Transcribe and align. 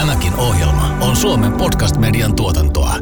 Tämäkin 0.00 0.36
ohjelma 0.36 0.96
on 1.00 1.16
Suomen 1.16 1.52
podcast-median 1.52 2.36
tuotantoa. 2.36 2.94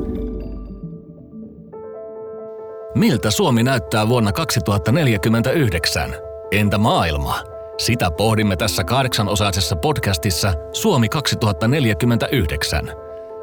Miltä 2.94 3.30
Suomi 3.30 3.62
näyttää 3.62 4.08
vuonna 4.08 4.32
2049? 4.32 6.14
Entä 6.50 6.78
maailma? 6.78 7.40
Sitä 7.78 8.10
pohdimme 8.10 8.56
tässä 8.56 8.84
kahdeksanosaisessa 8.84 9.76
podcastissa 9.76 10.52
Suomi 10.72 11.08
2049. 11.08 12.92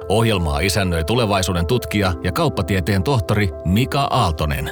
Ohjelmaa 0.09 0.59
isännöi 0.59 1.03
tulevaisuuden 1.03 1.67
tutkija 1.67 2.13
ja 2.23 2.31
kauppatieteen 2.31 3.03
tohtori 3.03 3.49
Mika 3.65 4.01
Aaltonen. 4.01 4.71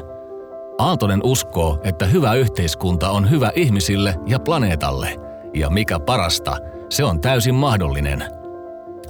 Aaltonen 0.77 1.19
uskoo, 1.23 1.79
että 1.83 2.05
hyvä 2.05 2.33
yhteiskunta 2.33 3.09
on 3.09 3.29
hyvä 3.29 3.51
ihmisille 3.55 4.15
ja 4.27 4.39
planeetalle. 4.39 5.15
Ja 5.53 5.69
mikä 5.69 5.99
parasta, 5.99 6.57
se 6.89 7.03
on 7.03 7.21
täysin 7.21 7.55
mahdollinen– 7.55 8.23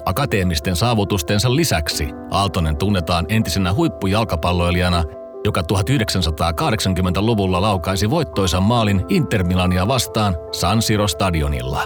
Akateemisten 0.05 0.75
saavutustensa 0.75 1.55
lisäksi 1.55 2.09
Aaltonen 2.31 2.77
tunnetaan 2.77 3.25
entisenä 3.29 3.73
huippujalkapalloilijana, 3.73 5.03
joka 5.45 5.61
1980-luvulla 5.61 7.61
laukaisi 7.61 8.09
voittoisan 8.09 8.63
maalin 8.63 9.05
Inter 9.09 9.43
Milania 9.43 9.87
vastaan 9.87 10.35
San 10.51 10.81
Siro 10.81 11.07
stadionilla. 11.07 11.83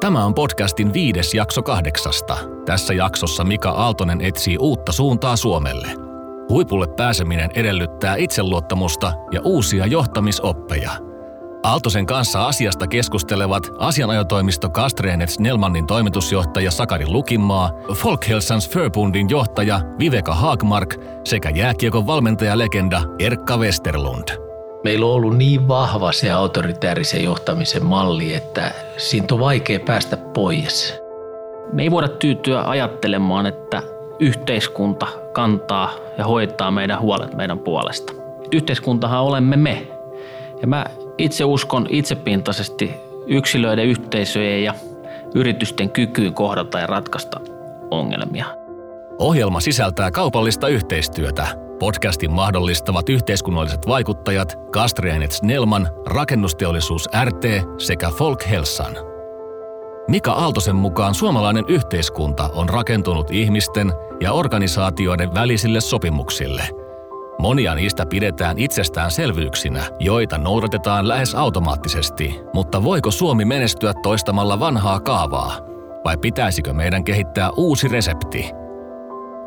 Tämä 0.00 0.24
on 0.24 0.34
podcastin 0.34 0.92
viides 0.92 1.34
jakso 1.34 1.62
kahdeksasta. 1.62 2.36
Tässä 2.66 2.94
jaksossa 2.94 3.44
Mika 3.44 3.70
Aaltonen 3.70 4.20
etsii 4.20 4.58
uutta 4.58 4.92
suuntaa 4.92 5.36
Suomelle. 5.36 5.88
Huipulle 6.48 6.86
pääseminen 6.96 7.50
edellyttää 7.54 8.16
itseluottamusta 8.16 9.12
ja 9.32 9.40
uusia 9.44 9.86
johtamisoppeja– 9.86 10.90
Aaltosen 11.62 12.06
kanssa 12.06 12.46
asiasta 12.46 12.86
keskustelevat 12.86 13.70
asianajotoimisto 13.78 14.70
Kastreenets 14.70 15.38
Nelmannin 15.38 15.86
toimitusjohtaja 15.86 16.70
Sakari 16.70 17.06
Lukinmaa, 17.06 17.70
Folkhälsans 17.94 18.70
Förbundin 18.70 19.30
johtaja 19.30 19.80
Viveka 19.98 20.34
Haagmark 20.34 20.94
sekä 21.24 21.50
jääkiekon 21.50 22.06
valmentajalegenda 22.06 23.02
Erkka 23.18 23.56
Westerlund. 23.56 24.28
Meillä 24.84 25.06
on 25.06 25.12
ollut 25.12 25.36
niin 25.36 25.68
vahva 25.68 26.12
se 26.12 26.30
autoritäärisen 26.30 27.24
johtamisen 27.24 27.84
malli, 27.84 28.34
että 28.34 28.72
siitä 28.96 29.34
on 29.34 29.40
vaikea 29.40 29.80
päästä 29.80 30.16
pois. 30.16 30.94
Me 31.72 31.82
ei 31.82 31.90
voida 31.90 32.08
tyytyä 32.08 32.62
ajattelemaan, 32.62 33.46
että 33.46 33.82
yhteiskunta 34.18 35.06
kantaa 35.32 35.92
ja 36.18 36.24
hoitaa 36.24 36.70
meidän 36.70 37.00
huolet 37.00 37.34
meidän 37.34 37.58
puolesta. 37.58 38.12
Yhteiskuntahan 38.52 39.22
olemme 39.22 39.56
me. 39.56 39.86
Ja 40.60 40.66
mä 40.66 40.86
itse 41.18 41.44
uskon 41.44 41.86
itsepintaisesti 41.90 42.90
yksilöiden, 43.26 43.86
yhteisöjen 43.86 44.64
ja 44.64 44.74
yritysten 45.34 45.90
kykyyn 45.90 46.34
kohdata 46.34 46.78
ja 46.78 46.86
ratkaista 46.86 47.40
ongelmia. 47.90 48.46
Ohjelma 49.18 49.60
sisältää 49.60 50.10
kaupallista 50.10 50.68
yhteistyötä. 50.68 51.46
Podcastin 51.78 52.32
mahdollistavat 52.32 53.08
yhteiskunnalliset 53.08 53.86
vaikuttajat 53.86 54.58
Kastrienets 54.72 55.42
Nelman, 55.42 55.88
Rakennusteollisuus 56.06 57.08
RT 57.24 57.44
sekä 57.78 58.10
Folk 58.10 58.50
Helsan. 58.50 58.96
Mika 60.08 60.32
Aaltosen 60.32 60.76
mukaan 60.76 61.14
suomalainen 61.14 61.64
yhteiskunta 61.68 62.50
on 62.54 62.68
rakentunut 62.68 63.30
ihmisten 63.30 63.92
ja 64.20 64.32
organisaatioiden 64.32 65.34
välisille 65.34 65.80
sopimuksille– 65.80 66.68
Monia 67.38 67.74
niistä 67.74 68.06
pidetään 68.06 68.58
itsestäänselvyyksinä, 68.58 69.84
joita 70.00 70.38
noudatetaan 70.38 71.08
lähes 71.08 71.34
automaattisesti. 71.34 72.40
Mutta 72.54 72.82
voiko 72.82 73.10
Suomi 73.10 73.44
menestyä 73.44 73.94
toistamalla 74.02 74.60
vanhaa 74.60 75.00
kaavaa? 75.00 75.56
Vai 76.04 76.16
pitäisikö 76.16 76.72
meidän 76.72 77.04
kehittää 77.04 77.50
uusi 77.50 77.88
resepti? 77.88 78.50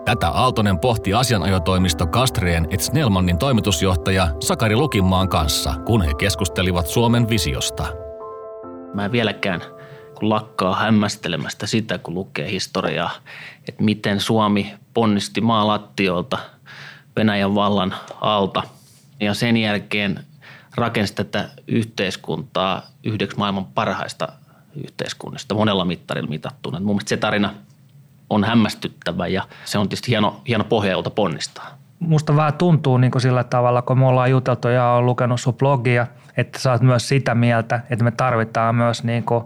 Tätä 0.06 0.30
Aaltonen 0.30 0.80
pohti 0.80 1.14
asianajotoimisto 1.14 2.08
Kastreen 2.08 2.68
et 2.70 2.80
Snellmannin 2.80 3.38
toimitusjohtaja 3.38 4.28
Sakari 4.40 4.76
Lukinmaan 4.76 5.30
kanssa, 5.30 5.74
kun 5.86 6.02
he 6.02 6.14
keskustelivat 6.14 6.88
Suomen 6.88 7.30
visiosta. 7.30 7.88
Mä 8.94 9.06
en 9.06 9.12
vieläkään 9.12 9.62
kun 10.20 10.30
lakkaa 10.30 10.76
hämmästelemästä 10.76 11.68
sitä, 11.68 11.98
kun 11.98 12.14
lukee 12.14 12.52
historiaa, 12.52 13.12
että 13.68 13.84
miten 13.84 14.20
Suomi 14.20 14.74
ponnisti 14.94 15.42
maalattioilta– 15.42 16.38
Venäjän 17.16 17.56
vallan 17.56 17.96
alta. 18.22 18.64
Ja 19.20 19.34
sen 19.34 19.58
jälkeen 19.58 20.20
rakensi 20.76 21.16
tätä 21.16 21.50
yhteiskuntaa 21.68 22.82
yhdeksi 23.04 23.38
maailman 23.38 23.66
parhaista 23.66 24.28
yhteiskunnista 24.84 25.56
monella 25.56 25.86
mittarilla 25.86 26.30
mitattuna. 26.30 26.80
Mun 26.80 27.02
se 27.06 27.18
tarina 27.18 27.54
on 28.30 28.44
hämmästyttävä 28.44 29.28
ja 29.28 29.44
se 29.66 29.78
on 29.78 29.90
tietysti 29.90 30.12
hieno, 30.12 30.42
hieno 30.48 30.64
pohja, 30.64 30.92
jolta 30.92 31.10
ponnistaa. 31.10 31.78
Musta 32.00 32.36
vähän 32.36 32.54
tuntuu 32.54 32.98
niin 32.98 33.12
kuin 33.12 33.22
sillä 33.22 33.44
tavalla, 33.44 33.82
kun 33.82 34.00
me 34.00 34.08
ollaan 34.08 34.32
juteltu 34.32 34.68
ja 34.68 34.88
on 34.90 35.06
lukenut 35.06 35.42
sun 35.42 35.54
blogia, 35.54 36.08
että 36.38 36.60
sä 36.60 36.72
oot 36.72 36.82
myös 36.82 37.08
sitä 37.08 37.36
mieltä, 37.36 37.82
että 37.90 38.04
me 38.06 38.12
tarvitaan 38.12 38.76
myös 38.76 39.04
niin 39.04 39.24
kuin 39.24 39.46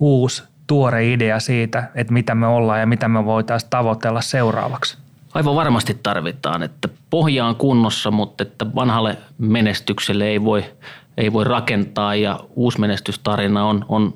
uusi 0.00 0.42
tuore 0.66 1.12
idea 1.12 1.40
siitä, 1.40 1.90
että 1.94 2.12
mitä 2.12 2.34
me 2.34 2.46
ollaan 2.46 2.80
ja 2.80 2.86
mitä 2.86 3.08
me 3.08 3.24
voitaisiin 3.24 3.70
tavoitella 3.70 4.20
seuraavaksi. 4.20 5.05
Aivan 5.36 5.56
varmasti 5.56 5.98
tarvitaan, 6.02 6.62
että 6.62 6.88
pohja 7.10 7.46
on 7.46 7.56
kunnossa, 7.56 8.10
mutta 8.10 8.42
että 8.42 8.74
vanhalle 8.74 9.18
menestykselle 9.38 10.26
ei 10.26 10.44
voi, 10.44 10.64
ei 11.16 11.32
voi 11.32 11.44
rakentaa 11.44 12.14
ja 12.14 12.40
uusi 12.54 12.80
menestystarina 12.80 13.64
on, 13.64 13.84
on 13.88 14.14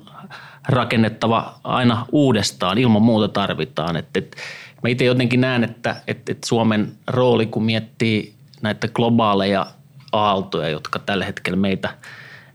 rakennettava 0.67 1.53
aina 1.63 2.05
uudestaan. 2.11 2.77
Ilman 2.77 3.01
muuta 3.01 3.27
tarvitaan. 3.27 3.95
Että, 3.97 4.19
että 4.19 4.37
mä 4.83 4.89
itse 4.89 5.05
jotenkin 5.05 5.41
näen, 5.41 5.63
että, 5.63 5.95
että, 6.07 6.31
että 6.31 6.47
Suomen 6.47 6.91
rooli, 7.07 7.45
kun 7.45 7.63
miettii 7.63 8.33
näitä 8.61 8.87
globaaleja 8.87 9.65
aaltoja, 10.11 10.69
jotka 10.69 10.99
tällä 10.99 11.25
hetkellä 11.25 11.57
meitä, 11.57 11.89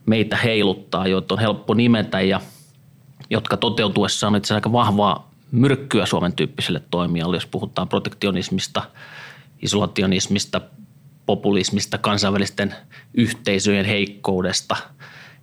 meitä 0.07 0.37
heiluttaa, 0.37 1.07
joita 1.07 1.35
on 1.35 1.41
helppo 1.41 1.75
nimetä 1.75 2.21
ja 2.21 2.41
jotka 3.31 3.57
toteutuessaan 3.57 4.35
on 4.35 4.39
itse 4.39 4.55
aika 4.55 4.73
vahvaa 4.73 5.31
myrkkyä 5.57 6.07
Suomen 6.07 6.33
tyyppiselle 6.33 6.83
toimijalle, 6.91 7.37
jos 7.37 7.47
puhutaan 7.47 7.89
protektionismista, 7.89 8.83
isolationismista, 9.63 10.61
populismista, 11.27 11.99
kansainvälisten 11.99 12.75
yhteisöjen 13.15 13.85
heikkoudesta, 13.85 14.77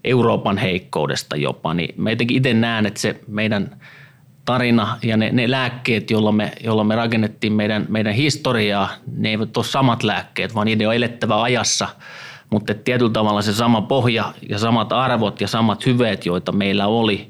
Euroopan 0.04 0.58
heikkoudesta 0.58 1.36
jopa, 1.36 1.74
niin 1.74 1.96
mä 1.98 2.10
jotenkin 2.10 2.38
itse 2.38 2.54
näen, 2.54 2.86
että 2.86 3.00
se 3.00 3.20
meidän 3.28 3.80
tarina 4.46 4.98
ja 5.04 5.18
ne, 5.18 5.32
ne 5.32 5.52
lääkkeet, 5.52 6.12
joilla 6.12 6.32
me, 6.32 6.52
joilla 6.64 6.84
me 6.84 6.96
rakennettiin 6.96 7.54
meidän, 7.54 7.86
meidän 7.90 8.14
historiaa, 8.14 8.90
ne 9.18 9.30
eivät 9.30 9.58
ole 9.58 9.66
samat 9.66 10.04
lääkkeet, 10.04 10.56
vaan 10.56 10.66
niiden 10.66 10.88
on 10.88 10.96
elettävä 10.96 11.42
ajassa, 11.42 11.88
mutta 12.50 12.74
tietyllä 12.74 13.12
tavalla 13.12 13.42
se 13.42 13.54
sama 13.54 13.82
pohja 13.82 14.34
ja 14.50 14.60
samat 14.60 14.92
arvot 14.92 15.42
ja 15.42 15.48
samat 15.48 15.86
hyveet, 15.86 16.26
joita 16.26 16.52
meillä 16.52 16.88
oli, 16.88 17.30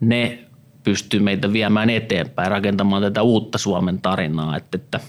ne 0.00 0.38
pystyy 0.84 1.20
meitä 1.20 1.52
viemään 1.52 1.90
eteenpäin, 1.90 2.50
rakentamaan 2.50 3.02
tätä 3.02 3.22
uutta 3.22 3.58
Suomen 3.58 4.00
tarinaa. 4.00 4.56
Että, 4.56 4.76
että 4.76 5.00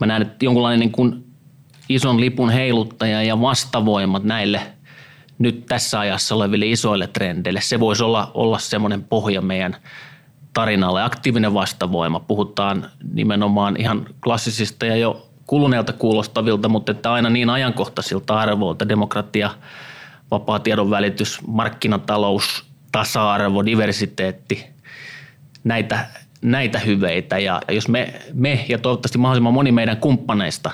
mä 0.00 0.06
näen, 0.06 0.22
että 0.22 0.44
jonkunlainen 0.44 0.80
niin 0.80 0.92
kuin 0.92 1.24
ison 1.88 2.20
lipun 2.20 2.50
heiluttaja 2.50 3.22
ja 3.22 3.40
vastavoimat 3.40 4.24
näille 4.24 4.60
nyt 5.38 5.66
tässä 5.66 6.00
ajassa 6.00 6.34
oleville 6.34 6.66
isoille 6.66 7.06
trendeille, 7.06 7.60
se 7.60 7.80
voisi 7.80 8.04
olla, 8.04 8.30
olla 8.34 8.58
semmoinen 8.58 9.04
pohja 9.04 9.40
meidän 9.40 9.76
tarinalle. 10.52 11.02
Aktiivinen 11.02 11.54
vastavoima, 11.54 12.20
puhutaan 12.20 12.90
nimenomaan 13.12 13.80
ihan 13.80 14.06
klassisista 14.24 14.86
ja 14.86 14.96
jo 14.96 15.28
kuluneelta 15.46 15.92
kuulostavilta, 15.92 16.68
mutta 16.68 16.92
että 16.92 17.12
aina 17.12 17.30
niin 17.30 17.50
ajankohtaisilta 17.50 18.38
arvoilta, 18.38 18.88
demokratia, 18.88 19.50
vapaa 20.30 20.58
tiedon 20.58 20.90
välitys, 20.90 21.40
markkinatalous, 21.46 22.64
tasa-arvo, 22.92 23.64
diversiteetti– 23.64 24.64
näitä, 25.64 26.06
näitä 26.42 26.78
hyveitä. 26.78 27.38
Ja 27.38 27.62
jos 27.68 27.88
me, 27.88 28.14
me 28.32 28.64
ja 28.68 28.78
toivottavasti 28.78 29.18
mahdollisimman 29.18 29.54
moni 29.54 29.72
meidän 29.72 29.96
kumppaneista 29.96 30.70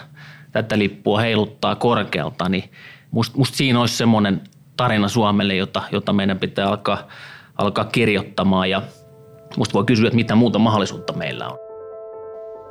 tätä 0.53 0.79
lippua 0.79 1.21
heiluttaa 1.21 1.75
korkealta, 1.77 2.49
niin 2.49 2.71
musta 3.11 3.39
must 3.39 3.55
siinä 3.55 3.81
olisi 3.81 3.97
semmoinen 3.97 4.41
tarina 4.77 5.09
Suomelle, 5.09 5.55
jota, 5.57 5.83
jota 5.93 6.13
meidän 6.13 6.39
pitää 6.39 6.69
alkaa, 6.69 7.09
alkaa 7.59 7.85
kirjoittamaan. 7.85 8.71
Ja 8.71 8.83
musta 9.57 9.75
voi 9.75 9.85
kysyä, 9.85 10.07
että 10.07 10.17
mitä 10.17 10.35
muuta 10.35 10.59
mahdollisuutta 10.59 11.13
meillä 11.13 11.49
on. 11.49 11.59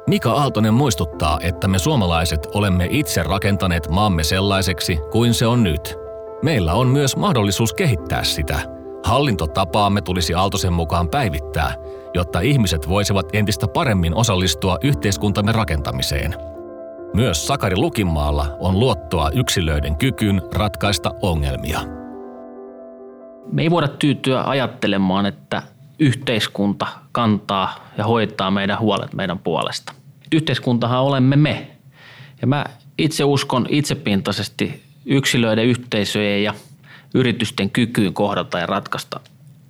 Mika 0.07 0.31
Aaltonen 0.31 0.73
muistuttaa, 0.73 1.39
että 1.41 1.67
me 1.67 1.79
suomalaiset 1.79 2.47
olemme 2.53 2.87
itse 2.91 3.23
rakentaneet 3.23 3.89
maamme 3.89 4.23
sellaiseksi 4.23 4.99
kuin 5.11 5.33
se 5.33 5.47
on 5.47 5.63
nyt. 5.63 5.95
Meillä 6.41 6.73
on 6.73 6.87
myös 6.87 7.17
mahdollisuus 7.17 7.73
kehittää 7.73 8.23
sitä. 8.23 8.59
Hallintotapaamme 9.03 10.01
tulisi 10.01 10.33
Aaltosen 10.33 10.73
mukaan 10.73 11.09
päivittää– 11.09 11.73
jotta 12.13 12.39
ihmiset 12.39 12.89
voisivat 12.89 13.25
entistä 13.33 13.67
paremmin 13.67 14.15
osallistua 14.15 14.77
yhteiskuntamme 14.83 15.51
rakentamiseen. 15.51 16.35
Myös 17.13 17.47
Sakari 17.47 17.77
Lukinmaalla 17.77 18.57
on 18.59 18.79
luottoa 18.79 19.29
yksilöiden 19.29 19.95
kykyyn 19.95 20.41
ratkaista 20.53 21.11
ongelmia. 21.21 21.79
Me 23.51 23.61
ei 23.61 23.71
voida 23.71 23.87
tyytyä 23.87 24.43
ajattelemaan, 24.43 25.25
että 25.25 25.63
yhteiskunta 25.99 26.87
kantaa 27.11 27.89
ja 27.97 28.03
hoitaa 28.03 28.51
meidän 28.51 28.79
huolet 28.79 29.13
meidän 29.13 29.39
puolesta. 29.39 29.93
Yhteiskuntahan 30.31 31.01
olemme 31.01 31.35
me. 31.35 31.67
Ja 32.41 32.47
mä 32.47 32.65
itse 32.97 33.23
uskon 33.23 33.65
itsepintaisesti 33.69 34.83
yksilöiden, 35.05 35.65
yhteisöjen 35.65 36.43
ja 36.43 36.53
yritysten 37.13 37.69
kykyyn 37.69 38.13
kohdata 38.13 38.59
ja 38.59 38.65
ratkaista 38.65 39.19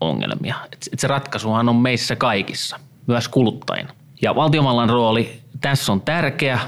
ongelmia. 0.02 0.56
Et 0.92 1.00
se 1.00 1.08
ratkaisuhan 1.08 1.70
on 1.70 1.76
meissä 1.76 2.16
kaikissa, 2.16 2.80
myös 3.08 3.28
kuluttajina. 3.28 3.94
Ja 4.22 4.36
valtiovallan 4.36 4.90
rooli 4.90 5.40
tässä 5.62 5.92
on 5.92 6.02
tärkeä 6.02 6.60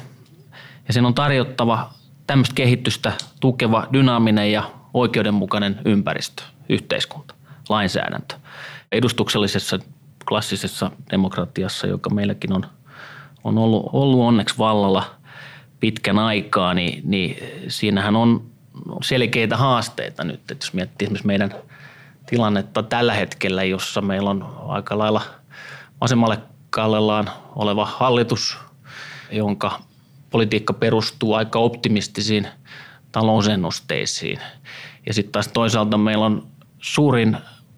ja 0.88 0.94
sen 0.94 1.06
on 1.06 1.14
tarjottava 1.14 1.90
tämmöistä 2.28 2.56
kehitystä 2.56 3.14
tukeva, 3.40 3.88
dynaaminen 3.94 4.52
ja 4.52 4.72
oikeudenmukainen 4.94 5.80
ympäristö, 5.86 6.44
yhteiskunta, 6.70 7.34
lainsäädäntö. 7.70 8.36
Edustuksellisessa 8.92 9.80
klassisessa 10.28 10.92
demokratiassa, 11.12 11.88
joka 11.88 12.10
meilläkin 12.10 12.54
on, 12.54 12.66
on 13.44 13.58
ollut, 13.58 13.90
ollut 13.94 14.20
onneksi 14.20 14.58
vallalla 14.58 15.16
pitkän 15.80 16.20
aikaa, 16.20 16.74
niin, 16.74 17.02
niin 17.04 17.38
siinähän 17.68 18.16
on 18.16 18.46
selkeitä 19.02 19.58
haasteita 19.58 20.24
nyt. 20.24 20.52
Että 20.52 20.66
jos 20.66 20.74
miettii 20.74 21.06
esimerkiksi 21.06 21.28
meidän 21.28 21.56
tilannetta 22.32 22.84
tällä 22.84 23.14
hetkellä, 23.14 23.64
jossa 23.64 24.02
meillä 24.02 24.30
on 24.30 24.56
aika 24.68 24.98
lailla 24.98 25.22
vasemmalle 26.02 26.40
kallellaan 26.70 27.30
oleva 27.56 27.86
hallitus, 27.86 28.58
jonka 29.32 29.80
politiikka 30.30 30.74
perustuu 30.74 31.34
aika 31.34 31.60
optimistisiin 31.60 32.48
talousennusteisiin. 33.12 34.40
Ja 35.06 35.14
sitten 35.14 35.32
taas 35.32 35.48
toisaalta 35.48 35.98
meillä 35.98 36.26
on 36.26 36.48
suurin 36.80 37.38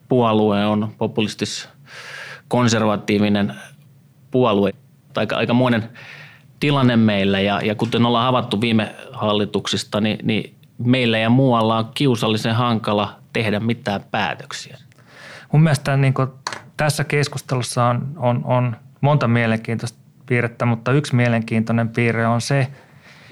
puolue 0.09 0.65
on 0.65 0.95
populistis 0.97 1.69
konservatiivinen 2.47 3.55
puolue. 4.31 4.73
Aika, 5.15 5.35
aikamoinen 5.35 5.89
tilanne 6.59 6.95
meillä 6.95 7.39
ja, 7.39 7.61
ja 7.61 7.75
kuten 7.75 8.05
ollaan 8.05 8.25
havaittu 8.25 8.61
viime 8.61 8.95
hallituksista, 9.11 10.01
niin, 10.01 10.19
niin 10.23 10.55
meillä 10.77 11.17
ja 11.17 11.29
muualla 11.29 11.77
on 11.77 11.91
kiusallisen 11.93 12.55
hankala 12.55 13.22
tehdä 13.33 13.59
mitään 13.59 14.03
päätöksiä. 14.11 14.77
Mun 15.51 15.63
mielestä 15.63 15.97
niin 15.97 16.13
tässä 16.77 17.03
keskustelussa 17.03 17.85
on, 17.85 18.13
on, 18.17 18.41
on 18.45 18.75
monta 19.01 19.27
mielenkiintoista 19.27 19.99
piirrettä, 20.25 20.65
mutta 20.65 20.91
yksi 20.91 21.15
mielenkiintoinen 21.15 21.89
piirre 21.89 22.27
on 22.27 22.41
se, 22.41 22.67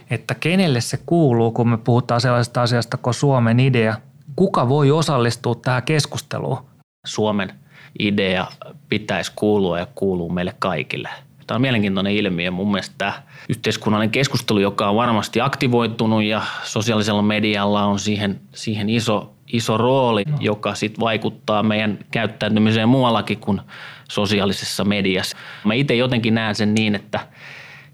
että 0.09 0.35
kenelle 0.35 0.81
se 0.81 0.99
kuuluu, 1.05 1.51
kun 1.51 1.69
me 1.69 1.77
puhutaan 1.77 2.21
sellaisesta 2.21 2.61
asiasta 2.61 2.97
kuin 2.97 3.13
Suomen 3.13 3.59
idea. 3.59 3.95
Kuka 4.35 4.69
voi 4.69 4.91
osallistua 4.91 5.55
tähän 5.55 5.83
keskusteluun? 5.83 6.57
Suomen 7.05 7.53
idea 7.99 8.47
pitäisi 8.89 9.31
kuulua 9.35 9.79
ja 9.79 9.87
kuuluu 9.95 10.29
meille 10.29 10.55
kaikille. 10.59 11.09
Tämä 11.47 11.55
on 11.55 11.61
mielenkiintoinen 11.61 12.13
ilmiö. 12.13 12.51
Mun 12.51 12.71
mielestä 12.71 12.95
tämä 12.97 13.23
yhteiskunnallinen 13.49 14.11
keskustelu, 14.11 14.59
joka 14.59 14.89
on 14.89 14.95
varmasti 14.95 15.41
aktivoitunut 15.41 16.23
ja 16.23 16.41
sosiaalisella 16.63 17.21
medialla 17.21 17.85
on 17.85 17.99
siihen, 17.99 18.41
siihen 18.55 18.89
iso, 18.89 19.33
iso 19.53 19.77
rooli, 19.77 20.23
no. 20.27 20.37
joka 20.39 20.75
sitten 20.75 21.01
vaikuttaa 21.01 21.63
meidän 21.63 21.99
käyttäytymiseen 22.11 22.89
muuallakin 22.89 23.39
kuin 23.39 23.61
sosiaalisessa 24.09 24.83
mediassa. 24.83 25.37
Mä 25.63 25.73
itse 25.73 25.95
jotenkin 25.95 26.35
näen 26.35 26.55
sen 26.55 26.73
niin, 26.73 26.95
että, 26.95 27.19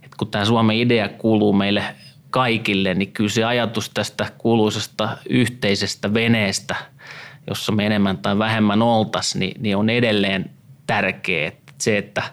että 0.04 0.18
kun 0.18 0.32
tämä 0.32 0.46
Suomen 0.46 0.78
idea 0.78 1.10
kuuluu 1.10 1.54
meille 1.54 1.84
kaikille, 2.30 2.94
niin 2.94 3.12
kyllä 3.12 3.30
se 3.30 3.44
ajatus 3.44 3.90
tästä 3.90 4.32
kuuluisesta 4.38 5.18
yhteisestä 5.30 6.14
veneestä, 6.14 6.76
jossa 7.48 7.72
me 7.72 7.86
enemmän 7.86 8.18
tai 8.18 8.38
vähemmän 8.38 8.82
oltaisiin, 8.82 9.40
niin, 9.40 9.62
niin 9.62 9.78
on 9.78 9.90
edelleen 9.90 10.50
tärkeä. 10.88 11.48
Että 11.48 11.74
se, 11.78 11.98
että 11.98 12.24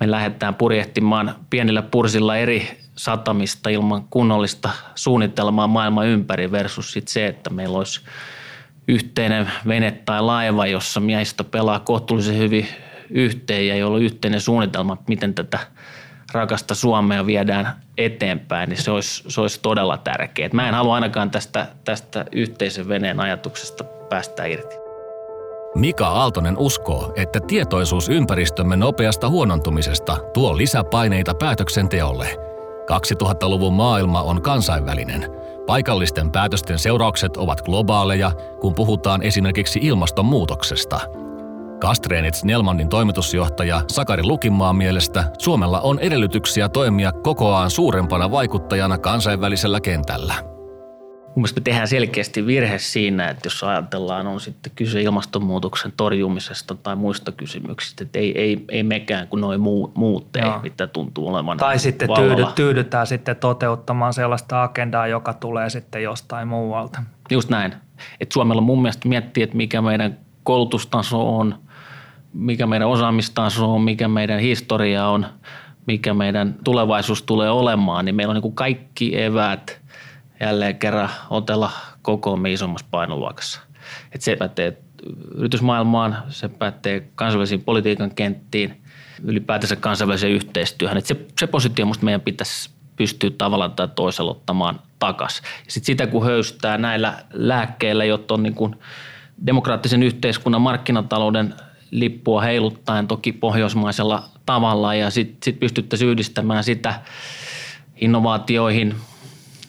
me 0.00 0.10
lähdetään 0.10 0.54
purjehtimaan 0.54 1.34
pienillä 1.50 1.82
pursilla 1.82 2.36
eri 2.36 2.78
satamista 2.96 3.70
ilman 3.70 4.04
kunnollista 4.10 4.70
suunnitelmaa 4.94 5.66
maailman 5.66 6.06
ympäri 6.06 6.52
versus 6.52 6.92
sit 6.92 7.08
se, 7.08 7.26
että 7.26 7.50
meillä 7.50 7.78
olisi 7.78 8.00
yhteinen 8.90 9.50
vene 9.68 9.90
tai 9.90 10.22
laiva, 10.22 10.66
jossa 10.66 11.00
miehistö 11.00 11.44
pelaa 11.44 11.80
kohtuullisen 11.80 12.38
hyvin 12.38 12.68
yhteen 13.10 13.68
ja 13.68 13.76
jolla 13.76 13.96
on 13.96 14.02
yhteinen 14.02 14.40
suunnitelma, 14.40 14.96
miten 15.08 15.34
tätä 15.34 15.58
rakasta 16.32 16.74
Suomea 16.74 17.26
viedään 17.26 17.82
eteenpäin, 17.98 18.68
niin 18.68 18.82
se 18.82 18.90
olisi, 18.90 19.24
se 19.28 19.40
olisi 19.40 19.60
todella 19.62 19.96
tärkeää. 19.96 20.50
Mä 20.52 20.68
en 20.68 20.74
halua 20.74 20.94
ainakaan 20.94 21.30
tästä, 21.30 21.66
tästä 21.84 22.24
yhteisen 22.32 22.88
veneen 22.88 23.20
ajatuksesta 23.20 23.84
päästä 23.84 24.44
irti. 24.44 24.74
Mika 25.74 26.06
Aaltonen 26.08 26.58
uskoo, 26.58 27.12
että 27.16 27.40
tietoisuus 27.40 28.08
ympäristömme 28.08 28.76
nopeasta 28.76 29.28
huonontumisesta 29.28 30.16
tuo 30.34 30.56
lisäpaineita 30.56 31.34
päätöksenteolle. 31.34 32.36
2000-luvun 32.90 33.72
maailma 33.72 34.22
on 34.22 34.42
kansainvälinen. 34.42 35.39
Paikallisten 35.66 36.30
päätösten 36.32 36.78
seuraukset 36.78 37.36
ovat 37.36 37.62
globaaleja, 37.62 38.32
kun 38.60 38.74
puhutaan 38.74 39.22
esimerkiksi 39.22 39.78
ilmastonmuutoksesta– 39.82 41.00
Kastreenits 41.80 42.44
Nelmannin 42.44 42.88
toimitusjohtaja 42.88 43.82
Sakari 43.88 44.22
Lukimaan 44.22 44.76
mielestä 44.76 45.24
Suomella 45.38 45.80
on 45.80 45.98
edellytyksiä 45.98 46.68
toimia 46.68 47.12
kokoaan 47.12 47.70
suurempana 47.70 48.30
vaikuttajana 48.30 48.98
kansainvälisellä 48.98 49.80
kentällä. 49.80 50.34
Mun 51.30 51.34
mielestä 51.36 51.60
me 51.60 51.64
tehdään 51.64 51.88
selkeästi 51.88 52.46
virhe 52.46 52.78
siinä, 52.78 53.28
että 53.28 53.46
jos 53.46 53.64
ajatellaan, 53.64 54.26
on 54.26 54.40
sitten 54.40 54.72
kyse 54.76 55.02
ilmastonmuutoksen 55.02 55.92
torjumisesta 55.96 56.74
tai 56.74 56.96
muista 56.96 57.32
kysymyksistä, 57.32 58.04
että 58.04 58.18
ei, 58.18 58.38
ei, 58.38 58.64
ei 58.68 58.82
mekään 58.82 59.28
kuin 59.28 59.40
noin 59.40 59.60
muu, 59.60 59.92
muut 59.94 60.32
tee, 60.32 60.44
mitä 60.62 60.86
tuntuu 60.86 61.28
olevan 61.28 61.56
Tai 61.56 61.78
sitten 61.78 62.08
tyydy, 62.16 62.44
tyydytään 62.54 63.06
sitten 63.06 63.36
toteuttamaan 63.36 64.14
sellaista 64.14 64.62
agendaa, 64.62 65.06
joka 65.06 65.32
tulee 65.32 65.70
sitten 65.70 66.02
jostain 66.02 66.48
muualta. 66.48 67.02
Just 67.30 67.48
näin. 67.48 67.74
Että 68.20 68.32
Suomella 68.32 68.62
mun 68.62 68.82
mielestä 68.82 69.08
miettii, 69.08 69.42
että 69.42 69.56
mikä 69.56 69.82
meidän 69.82 70.18
koulutustaso 70.42 71.38
on– 71.38 71.54
mikä 72.32 72.66
meidän 72.66 72.88
osaamistaso 72.88 73.74
on, 73.74 73.82
mikä 73.82 74.08
meidän 74.08 74.40
historia 74.40 75.08
on, 75.08 75.26
mikä 75.86 76.14
meidän 76.14 76.54
tulevaisuus 76.64 77.22
tulee 77.22 77.50
olemaan, 77.50 78.04
niin 78.04 78.14
meillä 78.14 78.30
on 78.30 78.34
niin 78.34 78.42
kuin 78.42 78.54
kaikki 78.54 79.22
eväät 79.22 79.79
jälleen 80.40 80.76
kerran 80.76 81.10
otella 81.30 81.70
koko 82.02 82.38
isommassa 82.48 82.86
painoluokassa. 82.90 83.60
Et 84.12 84.22
se 84.22 84.36
pätee 84.36 84.78
yritysmaailmaan, 85.34 86.22
se 86.28 86.48
pätee 86.48 87.08
kansainvälisiin 87.14 87.64
politiikan 87.64 88.14
kenttiin, 88.14 88.82
ylipäätänsä 89.24 89.76
kansainväliseen 89.76 90.32
yhteistyöhön. 90.32 90.98
Et 90.98 91.06
se, 91.06 91.26
se 91.38 91.46
positio 91.46 91.86
musta 91.86 92.04
meidän 92.04 92.20
pitäisi 92.20 92.70
pystyä 92.96 93.30
tavalla 93.38 93.68
tai 93.68 93.88
toisella 93.88 94.30
ottamaan 94.30 94.80
takaisin. 94.98 95.44
Ja 95.44 95.72
sit 95.72 95.84
sitä 95.84 96.06
kun 96.06 96.24
höystää 96.24 96.78
näillä 96.78 97.24
lääkkeillä, 97.32 98.04
jotta 98.04 98.34
on 98.34 98.42
niin 98.42 98.54
kuin 98.54 98.76
demokraattisen 99.46 100.02
yhteiskunnan 100.02 100.60
markkinatalouden– 100.60 101.54
lippua 101.90 102.40
heiluttaen 102.40 103.06
toki 103.06 103.32
pohjoismaisella 103.32 104.22
tavalla 104.46 104.94
ja 104.94 105.10
sitten 105.10 105.38
sit 105.44 105.60
pystyttäisiin 105.60 106.10
yhdistämään 106.10 106.64
sitä 106.64 107.00
innovaatioihin, 107.96 108.94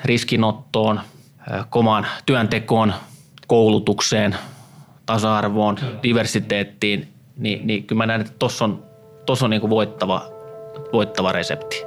riskinottoon, 0.06 1.00
komaan 1.70 2.08
työntekoon, 2.26 2.94
koulutukseen, 3.48 4.36
tasa-arvoon, 5.06 5.78
diversiteettiin, 6.04 7.08
niin, 7.38 7.68
niin 7.68 7.84
kyllä 7.84 7.98
mä 7.98 8.06
näen, 8.06 8.22
että 8.22 8.34
tuossa 8.40 8.66
on, 8.66 8.84
tossa 9.26 9.46
on 9.46 9.50
niin 9.50 9.62
kuin 9.62 9.70
voittava, 9.70 10.26
voittava 10.94 11.32
resepti. 11.32 11.84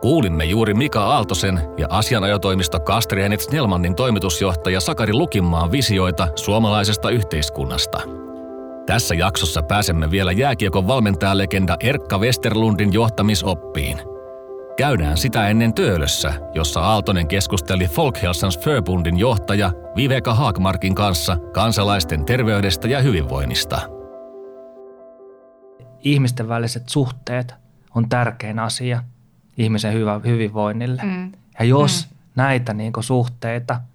Kuulimme 0.00 0.44
juuri 0.44 0.74
Mika 0.74 1.04
Aaltosen 1.04 1.60
ja 1.78 1.86
asianajotoimisto 1.90 2.80
Kastrienit 2.80 3.40
Snellmannin 3.40 3.94
toimitusjohtaja 3.94 4.80
Sakari 4.80 5.12
Lukinmaan 5.12 5.72
visioita 5.72 6.28
suomalaisesta 6.34 7.10
yhteiskunnasta– 7.10 8.00
tässä 8.86 9.14
jaksossa 9.14 9.62
pääsemme 9.62 10.10
vielä 10.10 10.32
jääkiekon 10.32 10.86
valmentajalegenda 10.86 11.76
Erkka 11.80 12.18
Westerlundin 12.18 12.92
johtamisoppiin. 12.92 14.15
Käydään 14.76 15.16
sitä 15.16 15.48
ennen 15.48 15.74
Töölössä, 15.74 16.32
jossa 16.54 16.80
Aaltonen 16.80 17.28
keskusteli 17.28 17.86
Folkhälsans 17.86 18.58
Förbundin 18.58 19.18
johtaja 19.18 19.72
Viveka 19.96 20.34
Haakmarkin 20.34 20.94
kanssa 20.94 21.36
kansalaisten 21.36 22.24
terveydestä 22.24 22.88
ja 22.88 23.00
hyvinvoinnista. 23.00 23.80
Ihmisten 26.00 26.48
väliset 26.48 26.88
suhteet 26.88 27.54
on 27.94 28.08
tärkein 28.08 28.58
asia 28.58 29.02
ihmisen 29.56 29.92
hyvä, 29.92 30.20
hyvinvoinnille. 30.24 31.02
Mm. 31.04 31.32
Ja 31.58 31.64
jos 31.64 32.08
mm. 32.10 32.16
näitä 32.34 32.74
niin 32.74 32.92
suhteita– 33.00 33.80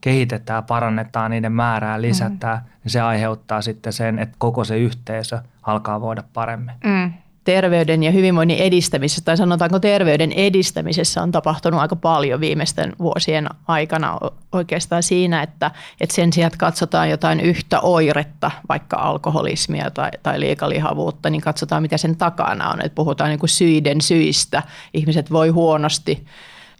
kehitetään, 0.00 0.64
parannetaan, 0.64 1.30
niiden 1.30 1.52
määrää 1.52 2.02
lisätään, 2.02 2.58
mm. 2.58 2.70
niin 2.84 2.92
se 2.92 3.00
aiheuttaa 3.00 3.62
sitten 3.62 3.92
sen, 3.92 4.18
että 4.18 4.36
koko 4.38 4.64
se 4.64 4.78
yhteisö 4.78 5.38
alkaa 5.62 6.00
voida 6.00 6.22
paremmin. 6.32 6.74
Mm. 6.84 6.99
Terveyden 7.44 8.02
ja 8.02 8.10
hyvinvoinnin 8.10 8.58
edistämisessä, 8.58 9.24
tai 9.24 9.36
sanotaanko 9.36 9.78
terveyden 9.78 10.32
edistämisessä 10.32 11.22
on 11.22 11.32
tapahtunut 11.32 11.80
aika 11.80 11.96
paljon 11.96 12.40
viimeisten 12.40 12.92
vuosien 12.98 13.48
aikana 13.68 14.18
oikeastaan 14.52 15.02
siinä, 15.02 15.42
että, 15.42 15.70
että 16.00 16.14
sen 16.14 16.32
sijaan, 16.32 16.46
että 16.46 16.58
katsotaan 16.58 17.10
jotain 17.10 17.40
yhtä 17.40 17.80
oiretta, 17.80 18.50
vaikka 18.68 18.96
alkoholismia 18.96 19.90
tai, 19.90 20.10
tai 20.22 20.40
liikalihavuutta, 20.40 21.30
niin 21.30 21.40
katsotaan, 21.40 21.82
mitä 21.82 21.98
sen 21.98 22.16
takana 22.16 22.70
on. 22.70 22.80
Että 22.84 22.94
puhutaan 22.94 23.30
niin 23.30 23.40
kuin 23.40 23.50
syiden 23.50 24.00
syistä. 24.00 24.62
Ihmiset 24.94 25.30
voi 25.30 25.48
huonosti 25.48 26.26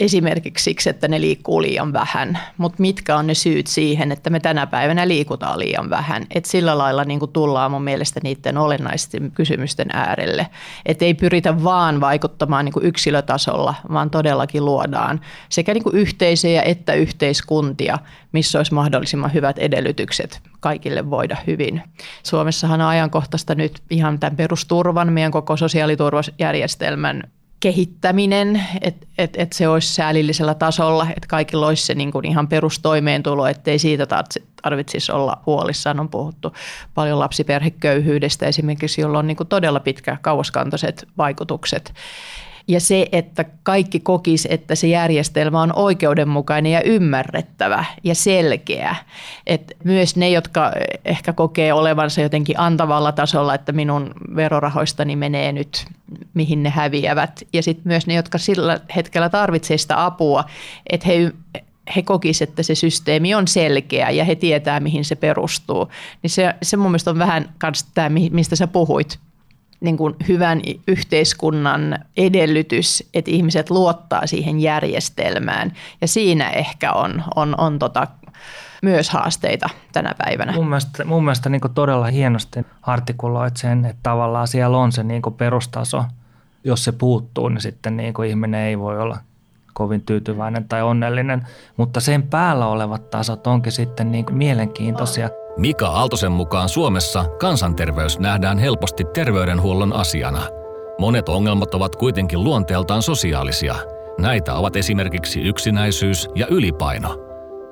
esimerkiksi 0.00 0.64
siksi, 0.64 0.90
että 0.90 1.08
ne 1.08 1.20
liikkuu 1.20 1.62
liian 1.62 1.92
vähän. 1.92 2.38
Mutta 2.58 2.76
mitkä 2.80 3.16
on 3.16 3.26
ne 3.26 3.34
syyt 3.34 3.66
siihen, 3.66 4.12
että 4.12 4.30
me 4.30 4.40
tänä 4.40 4.66
päivänä 4.66 5.08
liikutaan 5.08 5.58
liian 5.58 5.90
vähän? 5.90 6.26
Et 6.34 6.44
sillä 6.44 6.78
lailla 6.78 7.04
niin 7.04 7.20
tullaan 7.32 7.70
mun 7.70 7.82
mielestä 7.82 8.20
niiden 8.22 8.58
olennaisten 8.58 9.30
kysymysten 9.30 9.88
äärelle. 9.92 10.46
Että 10.86 11.04
ei 11.04 11.14
pyritä 11.14 11.64
vaan 11.64 12.00
vaikuttamaan 12.00 12.64
niin 12.64 12.74
yksilötasolla, 12.82 13.74
vaan 13.92 14.10
todellakin 14.10 14.64
luodaan 14.64 15.20
sekä 15.48 15.74
niin 15.74 15.84
yhteisöjä 15.92 16.62
että 16.62 16.92
yhteiskuntia, 16.92 17.98
missä 18.32 18.58
olisi 18.58 18.74
mahdollisimman 18.74 19.34
hyvät 19.34 19.58
edellytykset 19.58 20.40
kaikille 20.60 21.10
voida 21.10 21.36
hyvin. 21.46 21.82
Suomessahan 22.22 22.80
on 22.80 22.86
ajankohtaista 22.86 23.54
nyt 23.54 23.82
ihan 23.90 24.18
tämän 24.18 24.36
perusturvan, 24.36 25.12
meidän 25.12 25.32
koko 25.32 25.56
sosiaaliturvajärjestelmän 25.56 27.22
kehittäminen, 27.60 28.66
että 28.80 29.06
et, 29.18 29.36
et 29.36 29.52
se 29.52 29.68
olisi 29.68 29.94
säälillisellä 29.94 30.54
tasolla, 30.54 31.06
että 31.08 31.26
kaikilla 31.28 31.66
olisi 31.66 31.86
se 31.86 31.94
niin 31.94 32.12
kuin 32.12 32.24
ihan 32.24 32.48
perustoimeentulo, 32.48 33.46
ettei 33.46 33.78
siitä 33.78 34.06
tarvitsisi 34.62 35.12
olla 35.12 35.42
huolissaan. 35.46 36.00
On 36.00 36.08
puhuttu 36.08 36.54
paljon 36.94 37.18
lapsiperheköyhyydestä 37.18 38.46
esimerkiksi, 38.46 39.00
jolla 39.00 39.18
on 39.18 39.26
niin 39.26 39.36
kuin 39.36 39.48
todella 39.48 39.80
pitkä 39.80 40.16
kauaskantoiset 40.22 41.08
vaikutukset 41.18 41.94
ja 42.68 42.80
se, 42.80 43.06
että 43.12 43.44
kaikki 43.62 44.00
kokis, 44.00 44.48
että 44.50 44.74
se 44.74 44.86
järjestelmä 44.86 45.62
on 45.62 45.72
oikeudenmukainen 45.76 46.72
ja 46.72 46.82
ymmärrettävä 46.82 47.84
ja 48.04 48.14
selkeä. 48.14 48.96
Et 49.46 49.76
myös 49.84 50.16
ne, 50.16 50.30
jotka 50.30 50.72
ehkä 51.04 51.32
kokee 51.32 51.72
olevansa 51.72 52.20
jotenkin 52.20 52.60
antavalla 52.60 53.12
tasolla, 53.12 53.54
että 53.54 53.72
minun 53.72 54.14
verorahoistani 54.36 55.16
menee 55.16 55.52
nyt 55.52 55.86
mihin 56.34 56.62
ne 56.62 56.70
häviävät. 56.70 57.42
Ja 57.52 57.62
sitten 57.62 57.84
myös 57.86 58.06
ne, 58.06 58.14
jotka 58.14 58.38
sillä 58.38 58.80
hetkellä 58.96 59.28
tarvitsevat 59.28 59.80
sitä 59.80 60.04
apua, 60.04 60.44
että 60.90 61.06
he 61.06 61.32
he 61.96 62.02
kokisivat, 62.02 62.48
että 62.48 62.62
se 62.62 62.74
systeemi 62.74 63.34
on 63.34 63.48
selkeä 63.48 64.10
ja 64.10 64.24
he 64.24 64.34
tietää, 64.34 64.80
mihin 64.80 65.04
se 65.04 65.16
perustuu. 65.16 65.88
Niin 66.22 66.30
se, 66.30 66.54
se 66.62 66.76
mun 66.76 66.90
mielestä 66.90 67.10
on 67.10 67.18
vähän 67.18 67.54
tämä, 67.94 68.08
mistä 68.30 68.56
sä 68.56 68.66
puhuit, 68.66 69.18
niin 69.80 69.96
kuin 69.96 70.16
hyvän 70.28 70.60
yhteiskunnan 70.88 71.98
edellytys, 72.16 73.08
että 73.14 73.30
ihmiset 73.30 73.70
luottaa 73.70 74.26
siihen 74.26 74.60
järjestelmään. 74.60 75.72
Ja 76.00 76.08
siinä 76.08 76.50
ehkä 76.50 76.92
on, 76.92 77.24
on, 77.36 77.54
on 77.58 77.78
tota, 77.78 78.06
myös 78.82 79.10
haasteita 79.10 79.70
tänä 79.92 80.14
päivänä. 80.18 80.52
Mun 80.52 80.68
mielestä, 80.68 81.04
mun 81.04 81.24
mielestä 81.24 81.48
niin 81.48 81.60
todella 81.74 82.06
hienosti 82.06 82.66
artikuloit 82.82 83.56
sen, 83.56 83.84
että 83.84 84.00
tavallaan 84.02 84.48
siellä 84.48 84.78
on 84.78 84.92
se 84.92 85.02
niin 85.02 85.22
perustaso. 85.36 86.04
Jos 86.64 86.84
se 86.84 86.92
puuttuu, 86.92 87.48
niin 87.48 87.60
sitten 87.60 87.96
niin 87.96 88.14
ihminen 88.28 88.60
ei 88.60 88.78
voi 88.78 89.00
olla 89.00 89.18
kovin 89.72 90.02
tyytyväinen 90.02 90.68
tai 90.68 90.82
onnellinen, 90.82 91.46
mutta 91.76 92.00
sen 92.00 92.22
päällä 92.22 92.66
olevat 92.66 93.10
tasot 93.10 93.46
onkin 93.46 93.72
sitten 93.72 94.12
niin 94.12 94.26
mielenkiintoisia. 94.30 95.30
Mika 95.56 95.88
Aaltosen 95.88 96.32
mukaan 96.32 96.68
Suomessa 96.68 97.24
kansanterveys 97.24 98.18
nähdään 98.18 98.58
helposti 98.58 99.04
terveydenhuollon 99.04 99.92
asiana. 99.92 100.42
Monet 100.98 101.28
ongelmat 101.28 101.74
ovat 101.74 101.96
kuitenkin 101.96 102.44
luonteeltaan 102.44 103.02
sosiaalisia. 103.02 103.74
Näitä 104.18 104.54
ovat 104.54 104.76
esimerkiksi 104.76 105.40
yksinäisyys 105.40 106.28
ja 106.34 106.46
ylipaino. 106.50 107.16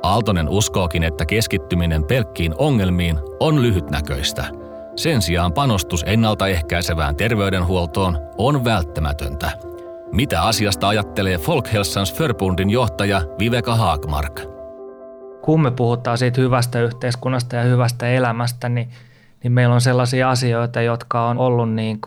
Aaltonen 0.02 0.48
uskookin, 0.48 1.02
että 1.02 1.26
keskittyminen 1.26 2.04
pelkkiin 2.04 2.54
ongelmiin 2.58 3.18
on 3.40 3.62
lyhytnäköistä. 3.62 4.44
Sen 4.96 5.22
sijaan 5.22 5.52
panostus 5.52 6.04
ennaltaehkäisevään 6.06 7.16
terveydenhuoltoon 7.16 8.18
on 8.38 8.64
välttämätöntä. 8.64 9.50
Mitä 10.12 10.42
asiasta 10.42 10.88
ajattelee 10.88 11.38
Folkhälsans 11.38 12.14
Förbundin 12.14 12.70
johtaja 12.70 13.22
Viveka 13.38 13.76
Haagmark? 13.76 14.57
Kun 15.48 15.62
me 15.62 15.70
puhutaan 15.70 16.18
siitä 16.18 16.40
hyvästä 16.40 16.80
yhteiskunnasta 16.80 17.56
ja 17.56 17.62
hyvästä 17.62 18.08
elämästä, 18.08 18.68
niin, 18.68 18.88
niin 19.42 19.52
meillä 19.52 19.74
on 19.74 19.80
sellaisia 19.80 20.30
asioita, 20.30 20.80
jotka 20.82 21.28
on 21.28 21.38
ollut 21.38 21.72
niin 21.72 22.00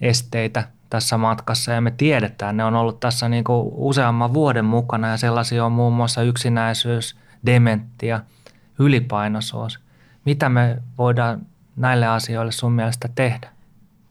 esteitä 0.00 0.64
tässä 0.90 1.18
matkassa 1.18 1.72
ja 1.72 1.80
me 1.80 1.90
tiedetään, 1.90 2.56
ne 2.56 2.64
on 2.64 2.74
ollut 2.74 3.00
tässä 3.00 3.28
niin 3.28 3.44
useamman 3.74 4.34
vuoden 4.34 4.64
mukana 4.64 5.08
ja 5.08 5.16
sellaisia 5.16 5.64
on 5.64 5.72
muun 5.72 5.92
muassa 5.92 6.22
yksinäisyys, 6.22 7.16
dementia, 7.46 8.20
ylipainoisuus. 8.78 9.80
Mitä 10.24 10.48
me 10.48 10.82
voidaan 10.98 11.46
näille 11.76 12.06
asioille 12.06 12.52
sun 12.52 12.72
mielestä 12.72 13.08
tehdä? 13.14 13.48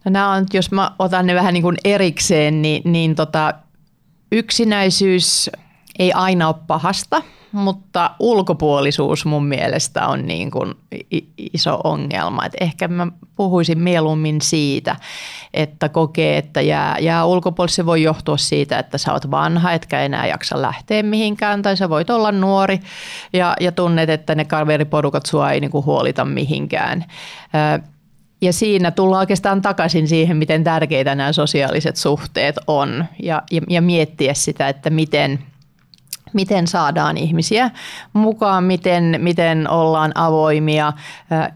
No 0.05 0.11
nämä 0.11 0.31
on, 0.31 0.45
jos 0.53 0.71
mä 0.71 0.91
otan 0.99 1.27
ne 1.27 1.35
vähän 1.35 1.53
niin 1.53 1.63
kuin 1.63 1.77
erikseen, 1.83 2.61
niin, 2.61 2.91
niin 2.91 3.15
tota, 3.15 3.53
yksinäisyys 4.31 5.49
ei 6.01 6.13
aina 6.13 6.47
ole 6.47 6.55
pahasta– 6.67 7.21
mutta 7.51 8.11
ulkopuolisuus 8.19 9.25
mun 9.25 9.45
mielestä 9.45 10.07
on 10.07 10.27
niin 10.27 10.51
kuin 10.51 10.73
iso 11.53 11.81
ongelma. 11.83 12.45
Et 12.45 12.53
ehkä 12.61 12.87
mä 12.87 13.07
puhuisin 13.35 13.79
mieluummin 13.79 14.41
siitä, 14.41 14.95
että 15.53 15.89
kokee, 15.89 16.37
että 16.37 16.61
jää, 16.61 16.97
jää 16.99 17.25
ulkopuolelle. 17.25 17.71
Se 17.73 17.85
voi 17.85 18.03
johtua 18.03 18.37
siitä, 18.37 18.79
että 18.79 18.97
sä 18.97 19.13
oot 19.13 19.31
vanha, 19.31 19.71
etkä 19.71 20.01
enää 20.01 20.27
jaksa 20.27 20.61
lähteä 20.61 21.03
mihinkään, 21.03 21.61
tai 21.61 21.77
sä 21.77 21.89
voit 21.89 22.09
olla 22.09 22.31
nuori 22.31 22.79
ja, 23.33 23.55
ja 23.59 23.71
tunnet, 23.71 24.09
että 24.09 24.35
ne 24.35 24.45
kaveriporukat 24.45 25.25
sua 25.25 25.51
ei 25.51 25.59
niin 25.59 25.71
kuin 25.71 25.85
huolita 25.85 26.25
mihinkään. 26.25 27.05
Ja 28.41 28.53
siinä 28.53 28.91
tullaan 28.91 29.19
oikeastaan 29.19 29.61
takaisin 29.61 30.07
siihen, 30.07 30.37
miten 30.37 30.63
tärkeitä 30.63 31.15
nämä 31.15 31.33
sosiaaliset 31.33 31.95
suhteet 31.95 32.55
on 32.67 33.05
ja, 33.23 33.43
ja, 33.51 33.61
ja 33.69 33.81
miettiä 33.81 34.33
sitä, 34.33 34.69
että 34.69 34.89
miten– 34.89 35.39
miten 36.33 36.67
saadaan 36.67 37.17
ihmisiä 37.17 37.71
mukaan, 38.13 38.63
miten, 38.63 39.15
miten 39.17 39.69
ollaan 39.69 40.11
avoimia. 40.15 40.93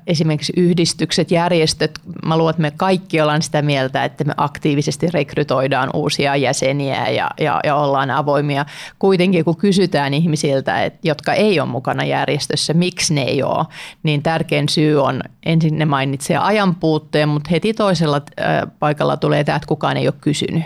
Esimerkiksi 0.07 0.53
yhdistykset, 0.57 1.31
järjestöt, 1.31 1.99
mä 2.25 2.37
luulen, 2.37 2.51
että 2.51 2.61
me 2.61 2.71
kaikki 2.71 3.21
ollaan 3.21 3.41
sitä 3.41 3.61
mieltä, 3.61 4.03
että 4.03 4.23
me 4.23 4.33
aktiivisesti 4.37 5.07
rekrytoidaan 5.11 5.89
uusia 5.93 6.35
jäseniä 6.35 7.09
ja, 7.09 7.29
ja, 7.39 7.59
ja 7.63 7.75
ollaan 7.75 8.11
avoimia. 8.11 8.65
Kuitenkin 8.99 9.45
kun 9.45 9.57
kysytään 9.57 10.13
ihmisiltä, 10.13 10.83
että, 10.83 10.99
jotka 11.03 11.33
ei 11.33 11.59
ole 11.59 11.69
mukana 11.69 12.05
järjestössä, 12.05 12.73
miksi 12.73 13.13
ne 13.13 13.21
ei 13.21 13.43
ole, 13.43 13.65
niin 14.03 14.23
tärkein 14.23 14.69
syy 14.69 15.01
on, 15.01 15.21
ensin 15.45 15.77
ne 15.77 15.85
mainitsee 15.85 16.37
ajan 16.37 16.75
puutteen, 16.75 17.29
mutta 17.29 17.49
heti 17.49 17.73
toisella 17.73 18.21
paikalla 18.79 19.17
tulee 19.17 19.43
tämä, 19.43 19.55
että 19.55 19.67
kukaan 19.67 19.97
ei 19.97 20.07
ole 20.07 20.15
kysynyt. 20.21 20.63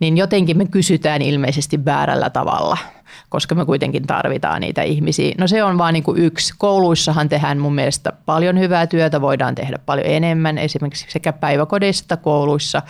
Niin 0.00 0.16
jotenkin 0.16 0.58
me 0.58 0.66
kysytään 0.66 1.22
ilmeisesti 1.22 1.84
väärällä 1.84 2.30
tavalla– 2.30 2.78
koska 3.28 3.54
me 3.54 3.64
kuitenkin 3.64 4.06
tarvitaan 4.06 4.60
niitä 4.60 4.82
ihmisiä. 4.82 5.34
No 5.38 5.46
se 5.46 5.64
on 5.64 5.78
vain 5.78 5.92
niin 5.92 6.04
yksi. 6.16 6.54
Kouluissahan 6.58 7.28
tehdään 7.28 7.58
mun 7.58 7.74
mielestä 7.74 8.12
paljon 8.26 8.58
hyvää 8.58 8.86
työtä, 8.86 9.20
voidaan 9.20 9.54
tehdä 9.54 9.78
paljon 9.86 10.06
enemmän 10.06 10.58
esimerkiksi 10.58 11.06
sekä 11.08 11.32
päiväkodeissa 11.32 12.04
että 12.04 12.16
kouluissa 12.16 12.82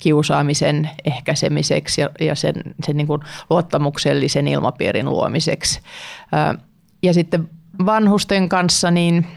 kiusaamisen 0.00 0.90
ehkäisemiseksi 1.04 2.00
ja 2.20 2.34
sen, 2.34 2.54
sen 2.86 2.96
niin 2.96 3.06
kuin 3.06 3.22
luottamuksellisen 3.50 4.48
ilmapiirin 4.48 5.10
luomiseksi. 5.10 5.80
Ja 7.02 7.14
sitten 7.14 7.48
vanhusten 7.86 8.48
kanssa, 8.48 8.90
niin– 8.90 9.26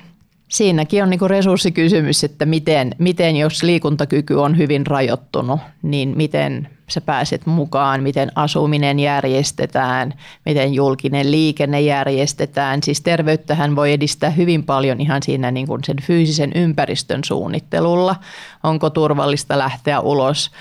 siinäkin 0.51 1.03
on 1.03 1.10
niin 1.10 1.29
resurssikysymys, 1.29 2.24
että 2.24 2.46
miten, 2.46 2.96
miten 2.98 3.36
jos 3.36 3.63
liikuntakyky 3.63 4.34
on 4.34 4.58
hyvin 4.58 4.88
rajoittunut, 4.88 5.60
niin 5.81 6.13
miten 6.17 6.70
sä 6.91 7.01
pääset 7.01 7.45
mukaan, 7.45 8.03
miten 8.03 8.31
asuminen 8.36 9.00
järjestetään, 9.00 10.13
miten 10.45 10.74
julkinen 10.74 11.31
liikenne 11.31 11.81
järjestetään. 11.81 12.83
Siis 12.83 13.01
terveyttähän 13.01 13.75
voi 13.75 13.91
edistää 13.91 14.29
hyvin 14.29 14.63
paljon 14.63 15.01
ihan 15.01 15.24
siinä 15.24 15.51
niin 15.51 15.67
kuin 15.67 15.83
sen 15.83 15.98
fyysisen 16.01 16.51
ympäristön 16.55 17.24
suunnittelulla. 17.24 18.15
Onko 18.63 18.89
turvallista 18.89 19.57
lähteä 19.57 20.00
ulos, 20.00 20.51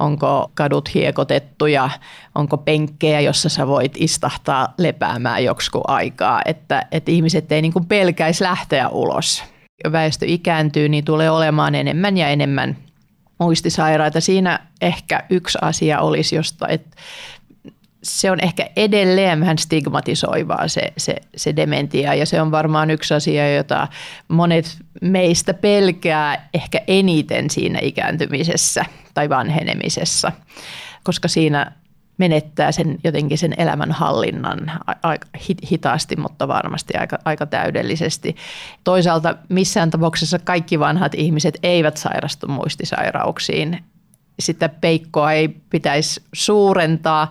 onko 0.00 0.50
kadut 0.54 0.94
hiekotettuja, 0.94 1.90
onko 2.34 2.56
penkkejä, 2.56 3.20
jossa 3.20 3.48
sä 3.48 3.66
voit 3.66 3.92
istahtaa 3.96 4.74
lepäämään 4.78 5.44
joksikin 5.44 5.80
aikaa, 5.86 6.42
että, 6.44 6.86
että 6.92 7.10
ihmiset 7.10 7.52
ei 7.52 7.62
niin 7.62 7.72
kuin 7.72 7.86
pelkäisi 7.86 8.44
lähteä 8.44 8.88
ulos. 8.88 9.44
Väestö 9.92 10.26
ikääntyy, 10.26 10.88
niin 10.88 11.04
tulee 11.04 11.30
olemaan 11.30 11.74
enemmän 11.74 12.16
ja 12.16 12.28
enemmän 12.28 12.76
muistisairaita. 13.38 14.20
Siinä 14.20 14.60
ehkä 14.80 15.24
yksi 15.30 15.58
asia 15.62 16.00
olisi, 16.00 16.36
josta, 16.36 16.68
että 16.68 16.96
se 18.02 18.30
on 18.30 18.40
ehkä 18.40 18.70
edelleen 18.76 19.40
vähän 19.40 19.58
stigmatisoivaa 19.58 20.68
se, 20.68 20.92
se, 20.96 21.16
se 21.36 21.56
dementia 21.56 22.14
ja 22.14 22.26
se 22.26 22.40
on 22.40 22.50
varmaan 22.50 22.90
yksi 22.90 23.14
asia, 23.14 23.54
jota 23.56 23.88
monet 24.28 24.76
meistä 25.02 25.54
pelkää 25.54 26.48
ehkä 26.54 26.80
eniten 26.86 27.50
siinä 27.50 27.78
ikääntymisessä 27.82 28.84
tai 29.14 29.28
vanhenemisessa, 29.28 30.32
koska 31.02 31.28
siinä 31.28 31.72
menettää 32.18 32.72
sen 32.72 32.98
jotenkin 33.04 33.38
sen 33.38 33.54
elämän 33.58 33.92
hallinnan 33.92 34.72
aika 35.02 35.28
hitaasti, 35.70 36.16
mutta 36.16 36.48
varmasti 36.48 36.94
aika, 36.96 37.18
aika 37.24 37.46
täydellisesti. 37.46 38.36
Toisaalta 38.84 39.34
missään 39.48 39.90
tapauksessa 39.90 40.38
kaikki 40.38 40.78
vanhat 40.78 41.14
ihmiset 41.14 41.58
eivät 41.62 41.96
sairastu 41.96 42.48
muistisairauksiin. 42.48 43.84
Sitä 44.38 44.68
peikkoa 44.68 45.32
ei 45.32 45.48
pitäisi 45.48 46.22
suurentaa, 46.32 47.30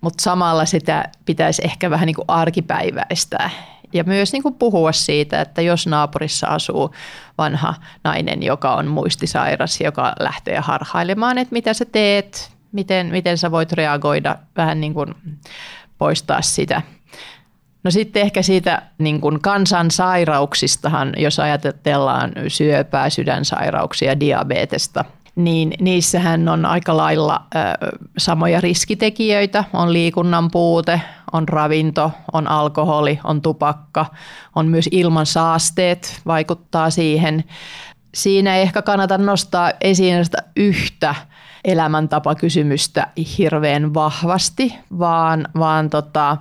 mutta 0.00 0.22
samalla 0.22 0.64
sitä 0.64 1.04
pitäisi 1.24 1.62
ehkä 1.64 1.90
vähän 1.90 2.06
niin 2.06 2.16
kuin 2.16 2.28
arkipäiväistää. 2.28 3.50
Ja 3.92 4.04
myös 4.04 4.32
niin 4.32 4.42
kuin 4.42 4.54
puhua 4.54 4.92
siitä, 4.92 5.40
että 5.40 5.62
jos 5.62 5.86
naapurissa 5.86 6.46
asuu 6.46 6.94
vanha 7.38 7.74
nainen, 8.04 8.42
joka 8.42 8.74
on 8.74 8.86
muistisairas, 8.86 9.80
joka 9.80 10.12
lähtee 10.20 10.58
harhailemaan, 10.58 11.38
että 11.38 11.52
mitä 11.52 11.74
sä 11.74 11.84
teet, 11.84 12.53
miten, 12.74 13.06
miten 13.06 13.38
sä 13.38 13.50
voit 13.50 13.72
reagoida, 13.72 14.36
vähän 14.56 14.80
niin 14.80 14.94
kuin 14.94 15.14
poistaa 15.98 16.42
sitä. 16.42 16.82
No 17.84 17.90
sitten 17.90 18.22
ehkä 18.22 18.42
siitä 18.42 18.82
niin 18.98 19.20
kuin 19.20 19.40
kansansairauksistahan, 19.40 21.12
jos 21.16 21.40
ajatellaan 21.40 22.32
syöpää, 22.48 23.10
sydänsairauksia, 23.10 24.20
diabetesta, 24.20 25.04
niin 25.36 25.74
niissähän 25.80 26.48
on 26.48 26.66
aika 26.66 26.96
lailla 26.96 27.46
ö, 27.54 27.58
samoja 28.18 28.60
riskitekijöitä. 28.60 29.64
On 29.72 29.92
liikunnan 29.92 30.50
puute, 30.50 31.00
on 31.32 31.48
ravinto, 31.48 32.10
on 32.32 32.48
alkoholi, 32.48 33.20
on 33.24 33.42
tupakka, 33.42 34.06
on 34.56 34.66
myös 34.66 34.88
ilman 34.90 35.26
saasteet 35.26 36.20
vaikuttaa 36.26 36.90
siihen. 36.90 37.44
Siinä 38.14 38.56
ei 38.56 38.62
ehkä 38.62 38.82
kannata 38.82 39.18
nostaa 39.18 39.72
esiin 39.80 40.24
sitä 40.24 40.42
yhtä 40.56 41.14
elämäntapakysymystä 41.64 43.06
hirveän 43.38 43.94
vahvasti, 43.94 44.74
vaan, 44.98 45.48
vaan 45.58 45.90
tota, 45.90 46.36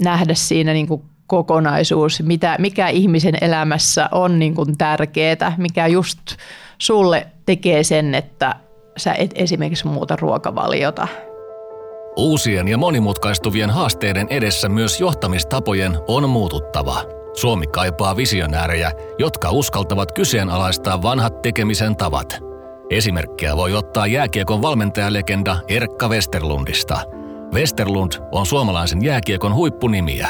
nähdä 0.00 0.34
siinä 0.34 0.72
niin 0.72 0.86
kuin 0.86 1.02
kokonaisuus, 1.26 2.22
mitä, 2.22 2.56
mikä 2.58 2.88
ihmisen 2.88 3.34
elämässä 3.40 4.08
on 4.12 4.38
niin 4.38 4.54
kuin 4.54 4.78
tärkeää, 4.78 5.54
mikä 5.56 5.86
just 5.86 6.18
sulle 6.78 7.26
tekee 7.46 7.84
sen, 7.84 8.14
että 8.14 8.54
sä 8.96 9.14
et 9.14 9.30
esimerkiksi 9.34 9.86
muuta 9.86 10.16
ruokavaliota. 10.16 11.08
Uusien 12.16 12.68
ja 12.68 12.78
monimutkaistuvien 12.78 13.70
haasteiden 13.70 14.26
edessä 14.30 14.68
myös 14.68 15.00
johtamistapojen 15.00 15.98
on 16.08 16.28
muututtava. 16.28 17.19
Suomi 17.34 17.66
kaipaa 17.66 18.16
visionäärejä, 18.16 18.92
jotka 19.18 19.50
uskaltavat 19.50 20.12
kyseenalaistaa 20.12 21.02
vanhat 21.02 21.42
tekemisen 21.42 21.96
tavat– 21.96 22.38
Esimerkkiä 22.90 23.56
voi 23.56 23.74
ottaa 23.74 24.06
jääkiekon 24.06 24.62
valmentajalegenda 24.62 25.56
Erkka 25.68 26.08
Westerlundista. 26.08 27.00
Westerlund 27.54 28.12
on 28.32 28.46
suomalaisen 28.46 29.04
jääkiekon 29.04 29.54
huippunimiä. 29.54 30.28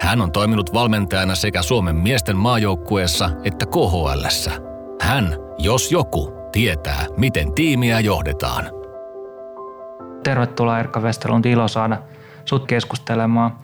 Hän 0.00 0.20
on 0.20 0.32
toiminut 0.32 0.74
valmentajana 0.74 1.34
sekä 1.34 1.62
Suomen 1.62 1.96
miesten 1.96 2.36
maajoukkueessa 2.36 3.30
että 3.44 3.66
KHLssä. 3.66 4.50
Hän, 5.00 5.36
jos 5.58 5.92
joku, 5.92 6.32
tietää, 6.52 7.06
miten 7.16 7.52
tiimiä 7.54 8.00
johdetaan. 8.00 8.70
Tervetuloa 10.22 10.78
Erkka 10.78 11.00
Westerlund, 11.00 11.44
ilo 11.44 11.68
saada 11.68 11.98
sut 12.44 12.66
keskustelemaan. 12.66 13.58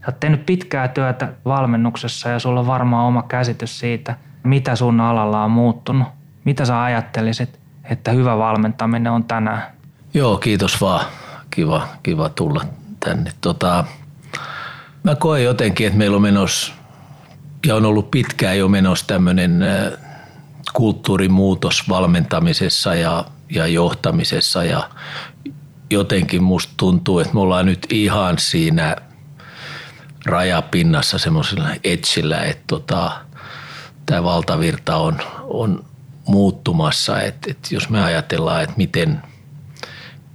Sä 0.00 0.06
oot 0.06 0.20
tehnyt 0.20 0.46
pitkää 0.46 0.88
työtä 0.88 1.32
valmennuksessa 1.44 2.28
ja 2.28 2.38
sulla 2.38 2.60
on 2.60 2.66
varmaan 2.66 3.06
oma 3.06 3.22
käsitys 3.22 3.78
siitä, 3.78 4.16
mitä 4.42 4.76
sun 4.76 5.00
alalla 5.00 5.44
on 5.44 5.50
muuttunut. 5.50 6.08
Mitä 6.44 6.64
sä 6.64 6.82
ajattelisit, 6.82 7.60
että 7.84 8.10
hyvä 8.10 8.38
valmentaminen 8.38 9.12
on 9.12 9.24
tänään. 9.24 9.62
Joo, 10.14 10.38
kiitos 10.38 10.80
vaan. 10.80 11.06
Kiva, 11.50 11.88
kiva 12.02 12.28
tulla 12.28 12.64
tänne. 13.00 13.32
Tota, 13.40 13.84
mä 15.02 15.14
koen 15.14 15.44
jotenkin, 15.44 15.86
että 15.86 15.98
meillä 15.98 16.16
on 16.16 16.22
menossa, 16.22 16.72
ja 17.66 17.76
on 17.76 17.86
ollut 17.86 18.10
pitkään 18.10 18.58
jo 18.58 18.68
menossa 18.68 19.06
tämmöinen 19.06 19.64
kulttuurimuutos 20.72 21.88
valmentamisessa 21.88 22.94
ja, 22.94 23.24
ja 23.50 23.66
johtamisessa 23.66 24.64
ja 24.64 24.90
jotenkin 25.90 26.42
musta 26.42 26.72
tuntuu, 26.76 27.18
että 27.18 27.34
me 27.34 27.40
ollaan 27.40 27.66
nyt 27.66 27.86
ihan 27.90 28.38
siinä 28.38 28.96
rajapinnassa 30.26 31.18
semmoisella 31.18 31.68
etsillä, 31.84 32.38
että 32.38 32.64
tota, 32.66 33.12
tämä 34.06 34.24
valtavirta 34.24 34.96
on, 34.96 35.20
on 35.44 35.84
muuttumassa, 36.26 37.20
että, 37.22 37.50
että 37.50 37.74
jos 37.74 37.88
me 37.88 38.04
ajatellaan, 38.04 38.62
että 38.62 38.76
miten, 38.76 39.22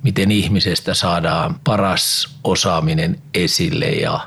miten 0.04 0.32
ihmisestä 0.32 0.94
saadaan 0.94 1.56
paras 1.64 2.36
osaaminen 2.44 3.20
esille 3.34 3.86
ja 3.86 4.20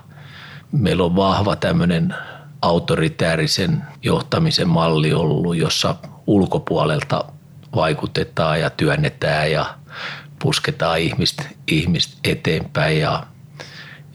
meillä 0.72 1.04
on 1.04 1.16
vahva 1.16 1.56
tämmöinen 1.56 2.14
autoritäärisen 2.62 3.82
johtamisen 4.02 4.68
malli 4.68 5.12
ollut, 5.12 5.56
jossa 5.56 5.94
ulkopuolelta 6.26 7.24
vaikutetaan 7.74 8.60
ja 8.60 8.70
työnnetään 8.70 9.52
ja 9.52 9.74
pusketaan 10.38 10.98
ihmistä, 10.98 11.42
ihmistä 11.66 12.16
eteenpäin. 12.24 13.00
Ja, 13.00 13.26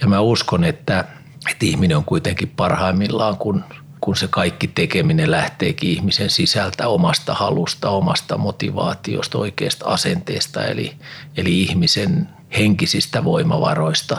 ja 0.01 0.07
mä 0.07 0.19
uskon, 0.19 0.63
että, 0.63 1.05
että 1.51 1.65
ihminen 1.65 1.97
on 1.97 2.05
kuitenkin 2.05 2.49
parhaimmillaan, 2.49 3.37
kun– 3.37 3.63
kun 4.03 4.15
se 4.15 4.27
kaikki 4.27 4.67
tekeminen 4.67 5.31
lähteekin 5.31 5.89
ihmisen 5.89 6.29
sisältä 6.29 6.87
omasta 6.87 7.33
halusta, 7.33 7.89
omasta 7.89 8.37
motivaatiosta, 8.37 9.37
oikeasta 9.37 9.85
asenteesta, 9.85 10.65
eli, 10.65 10.95
eli 11.37 11.61
ihmisen 11.61 12.29
henkisistä 12.57 13.23
voimavaroista. 13.23 14.17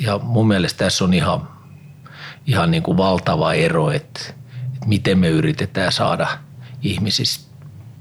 Ja 0.00 0.18
mun 0.18 0.48
mielestä 0.48 0.84
tässä 0.84 1.04
on 1.04 1.14
ihan, 1.14 1.48
ihan 2.46 2.70
niin 2.70 2.82
kuin 2.82 2.96
valtava 2.96 3.52
ero, 3.52 3.90
että, 3.90 4.20
että 4.74 4.86
miten 4.86 5.18
me 5.18 5.28
yritetään 5.28 5.92
saada 5.92 6.28
ihmisistä 6.82 7.54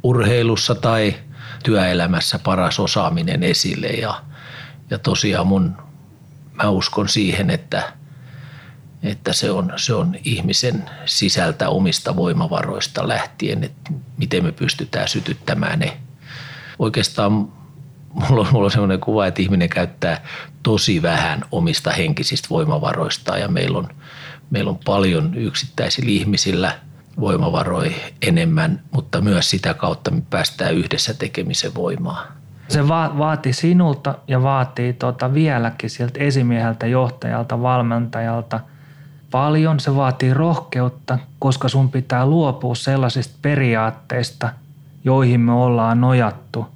urheilussa 0.04 0.76
tai 0.76 1.16
työelämässä 1.64 2.40
paras 2.40 2.80
osaaminen 2.80 3.44
esille. 3.44 3.88
Ja, 3.88 4.22
ja 4.90 5.00
tosiaan 5.00 5.48
mun, 5.48 5.78
mä 6.64 6.70
uskon 6.70 7.10
siihen, 7.10 7.50
että– 7.50 7.84
että 9.04 9.34
se 9.34 9.52
on, 9.52 9.74
se 9.76 9.94
on 9.94 10.16
ihmisen 10.24 10.90
sisältä 11.06 11.70
omista 11.70 12.16
voimavaroista 12.16 13.08
lähtien, 13.08 13.64
että 13.64 13.92
miten 14.18 14.44
me 14.44 14.52
pystytään 14.52 15.08
sytyttämään 15.08 15.80
ne. 15.80 15.98
Oikeastaan 16.80 17.32
mulla 18.30 18.42
on, 18.42 18.48
mulla 18.52 18.66
on 18.66 18.72
sellainen 18.72 19.00
kuva, 19.00 19.28
että 19.28 19.42
ihminen 19.42 19.70
käyttää 19.70 20.22
tosi 20.64 21.02
vähän 21.02 21.42
omista 21.52 21.92
henkisistä 21.92 22.48
voimavaroista 22.50 23.38
ja 23.38 23.48
meillä 23.48 23.78
on, 23.78 23.88
meillä 24.50 24.70
on 24.70 24.80
paljon 24.86 25.36
yksittäisillä 25.36 26.10
ihmisillä 26.10 26.72
voimavaroja 27.20 27.92
enemmän, 28.22 28.82
mutta 28.92 29.22
myös 29.22 29.50
sitä 29.50 29.74
kautta 29.74 30.12
me 30.12 30.22
päästään 30.30 30.76
yhdessä 30.76 31.14
tekemisen 31.14 31.76
voimaa. 31.76 32.26
Se 32.68 32.88
va- 32.88 33.18
vaatii 33.18 33.54
sinulta 33.54 34.16
ja 34.28 34.44
vaatii 34.44 34.94
tota 34.94 35.34
vieläkin 35.34 35.90
sieltä 35.90 36.20
esimieheltä, 36.20 36.88
johtajalta, 36.88 37.62
valmentajalta– 37.62 38.60
paljon, 39.32 39.80
se 39.80 39.96
vaatii 39.96 40.34
rohkeutta, 40.34 41.20
koska 41.40 41.70
sun 41.70 41.92
pitää 41.92 42.26
luopua 42.26 42.76
sellaisista 42.76 43.38
periaatteista, 43.42 44.50
joihin 45.04 45.40
me 45.40 45.52
ollaan 45.52 46.02
nojattu 46.02 46.68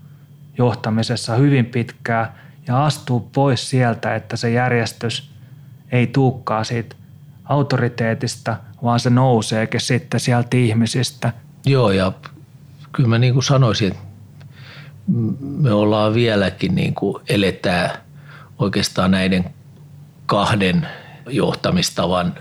johtamisessa 0.58 1.36
hyvin 1.36 1.66
pitkään 1.66 2.28
ja 2.68 2.86
astuu 2.86 3.20
pois 3.20 3.70
sieltä, 3.70 4.16
että 4.16 4.38
se 4.38 4.52
järjestys 4.52 5.32
ei 5.92 6.08
tuukkaa 6.08 6.64
siitä 6.64 6.96
autoriteetista, 7.46 8.58
vaan 8.84 9.00
se 9.00 9.10
nouseekin 9.10 9.82
sitten 9.82 10.20
sieltä 10.20 10.58
ihmisistä. 10.58 11.34
Joo 11.66 11.92
ja 11.92 12.12
kyllä 12.92 13.10
mä 13.10 13.18
niin 13.18 13.34
kuin 13.34 13.44
sanoisin, 13.44 13.88
että 13.88 14.04
me 15.42 15.74
ollaan 15.74 16.14
vieläkin 16.14 16.76
niin 16.76 16.94
kuin 16.94 17.24
eletään 17.30 17.92
oikeastaan 18.60 19.12
näiden 19.12 19.46
kahden 20.26 20.88
johtamistavan 21.30 22.36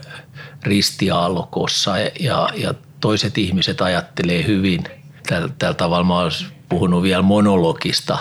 ristiaallokossa 0.62 1.98
ja, 2.20 2.48
ja 2.54 2.74
toiset 3.00 3.38
ihmiset 3.38 3.80
ajattelee 3.80 4.46
hyvin. 4.46 4.84
Tällä, 5.26 5.48
tällä 5.58 5.74
tavalla 5.74 6.04
mä 6.04 6.18
olen 6.18 6.32
puhunut 6.68 7.02
vielä 7.02 7.22
monologista 7.22 8.18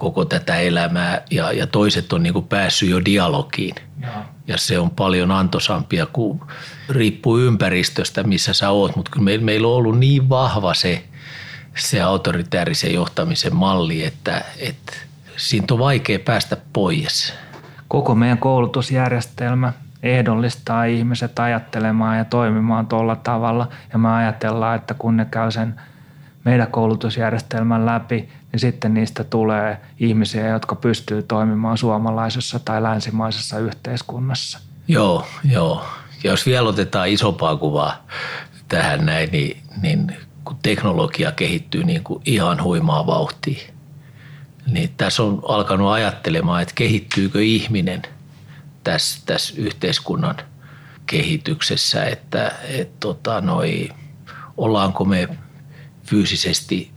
koko 0.00 0.24
tätä 0.24 0.56
elämää 0.56 1.22
ja, 1.30 1.52
ja 1.52 1.66
toiset 1.66 2.12
on 2.12 2.22
niin 2.22 2.32
kuin 2.32 2.48
päässyt 2.48 2.88
jo 2.88 3.04
dialogiin. 3.04 3.74
Ja. 4.00 4.24
ja 4.46 4.58
se 4.58 4.78
on 4.78 4.90
paljon 4.90 5.30
antosampia, 5.30 6.06
kuin 6.06 6.40
riippuu 6.88 7.38
ympäristöstä, 7.38 8.22
missä 8.22 8.52
sä 8.52 8.70
oot, 8.70 8.96
mutta 8.96 9.10
kyllä 9.10 9.24
meillä, 9.24 9.44
meillä 9.44 9.68
on 9.68 9.74
ollut 9.74 9.98
niin 9.98 10.28
vahva 10.28 10.74
se, 10.74 11.04
se 11.76 12.00
autoritäärisen 12.00 12.94
johtamisen 12.94 13.56
malli, 13.56 14.04
että, 14.04 14.44
että 14.58 14.92
siitä 15.36 15.74
on 15.74 15.80
vaikea 15.80 16.18
päästä 16.18 16.56
pois. 16.72 17.32
Koko 17.90 18.14
meidän 18.14 18.38
koulutusjärjestelmä 18.38 19.72
ehdollistaa 20.02 20.84
ihmiset 20.84 21.38
ajattelemaan 21.38 22.18
ja 22.18 22.24
toimimaan 22.24 22.86
tuolla 22.86 23.16
tavalla. 23.16 23.68
Ja 23.92 23.98
me 23.98 24.12
ajatellaan, 24.14 24.76
että 24.76 24.94
kun 24.94 25.16
ne 25.16 25.24
käy 25.30 25.50
sen 25.50 25.80
meidän 26.44 26.66
koulutusjärjestelmän 26.66 27.86
läpi, 27.86 28.28
niin 28.52 28.60
sitten 28.60 28.94
niistä 28.94 29.24
tulee 29.24 29.80
ihmisiä, 30.00 30.48
jotka 30.48 30.74
pystyy 30.74 31.22
toimimaan 31.22 31.78
suomalaisessa 31.78 32.58
tai 32.58 32.82
länsimaisessa 32.82 33.58
yhteiskunnassa. 33.58 34.58
Joo, 34.88 35.26
joo. 35.44 35.84
Ja 36.24 36.30
jos 36.30 36.46
vielä 36.46 36.68
otetaan 36.68 37.08
isompaa 37.08 37.56
kuvaa 37.56 38.06
tähän 38.68 39.06
näin, 39.06 39.28
niin, 39.32 39.62
niin 39.82 40.16
kun 40.44 40.56
teknologia 40.62 41.32
kehittyy 41.32 41.84
niin 41.84 42.04
kuin 42.04 42.22
ihan 42.26 42.62
huimaa 42.62 43.06
vauhtia, 43.06 43.72
niin 44.70 44.94
tässä 44.96 45.22
on 45.22 45.42
alkanut 45.48 45.92
ajattelemaan, 45.92 46.62
että 46.62 46.74
kehittyykö 46.74 47.42
ihminen 47.42 48.02
tässä, 48.84 49.20
tässä 49.26 49.54
yhteiskunnan 49.56 50.36
kehityksessä, 51.06 52.04
että 52.04 52.52
et, 52.68 53.00
tota, 53.00 53.40
noi, 53.40 53.88
ollaanko 54.56 55.04
me 55.04 55.28
fyysisesti 56.06 56.90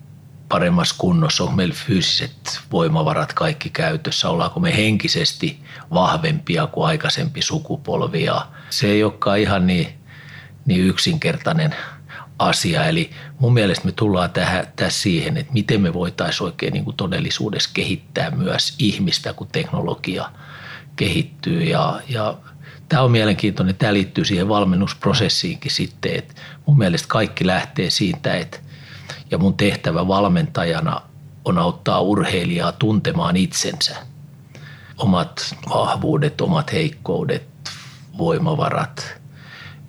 paremmassa 0.50 0.96
kunnossa, 0.98 1.44
onko 1.44 1.56
meillä 1.56 1.76
fyysiset 1.76 2.60
voimavarat 2.72 3.34
kaikki 3.34 3.70
käytössä, 3.70 4.30
ollaanko 4.30 4.60
me 4.60 4.78
henkisesti 4.78 5.60
vahvempia 5.94 6.68
kuin 6.68 6.88
aikaisempi 6.88 7.42
sukupolvi. 7.42 8.24
Ja 8.24 8.48
se 8.70 8.88
ei 8.88 9.04
olekaan 9.04 9.40
ihan 9.40 9.68
niin, 9.68 9.88
niin 10.66 10.82
yksinkertainen 10.82 11.76
asia. 12.40 12.86
Eli 12.86 13.10
mun 13.40 13.54
mielestä 13.54 13.86
me 13.86 13.92
tullaan 13.92 14.32
tähän, 14.32 14.68
tässä 14.76 15.02
siihen, 15.02 15.38
että 15.38 15.54
miten 15.54 15.82
me 15.82 15.94
voitaisiin 15.94 16.46
oikein 16.46 16.74
niin 16.74 16.86
kuin 16.86 16.98
todellisuudessa 16.98 17.70
kehittää 17.74 18.32
myös 18.32 18.76
ihmistä, 18.80 19.34
kun 19.34 19.48
teknologia 19.52 20.30
kehittyy. 20.96 21.64
Ja, 21.64 22.02
ja 22.10 22.38
tämä 22.90 23.02
on 23.02 23.12
mielenkiintoinen. 23.12 23.76
Tämä 23.76 23.94
liittyy 23.94 24.26
siihen 24.26 24.50
valmennusprosessiinkin 24.50 25.72
sitten. 25.72 26.16
Että 26.16 26.34
mun 26.66 26.78
mielestä 26.78 27.08
kaikki 27.08 27.48
lähtee 27.48 27.90
siitä, 27.90 28.34
että 28.34 28.60
ja 29.32 29.38
mun 29.38 29.58
tehtävä 29.58 30.08
valmentajana 30.08 31.02
on 31.46 31.58
auttaa 31.58 32.02
urheilijaa 32.02 32.72
tuntemaan 32.72 33.38
itsensä. 33.38 33.96
Omat 34.98 35.56
vahvuudet, 35.70 36.42
omat 36.42 36.72
heikkoudet, 36.72 37.48
voimavarat 38.18 39.23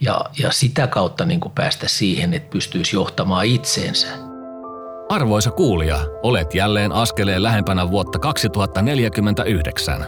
ja, 0.04 0.20
ja 0.38 0.52
sitä 0.52 0.86
kautta 0.86 1.24
niin 1.24 1.40
kuin 1.40 1.52
päästä 1.54 1.88
siihen, 1.88 2.34
että 2.34 2.50
pystyisi 2.50 2.96
johtamaan 2.96 3.46
itseensä. 3.46 4.08
Arvoisa 5.08 5.50
kuulija, 5.50 5.98
olet 6.22 6.54
jälleen 6.54 6.92
askeleen 6.92 7.42
lähempänä 7.42 7.90
vuotta 7.90 8.18
2049. 8.18 10.06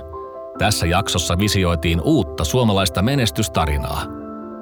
Tässä 0.59 0.87
jaksossa 0.87 1.39
visioitiin 1.39 2.01
uutta 2.01 2.45
suomalaista 2.45 3.03
menestystarinaa. 3.03 4.03